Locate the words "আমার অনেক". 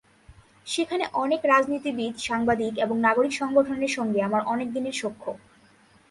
4.21-4.67